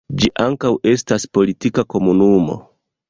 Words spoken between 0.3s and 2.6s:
ankaŭ estas politika komunumo.